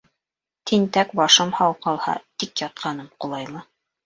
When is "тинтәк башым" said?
0.71-1.51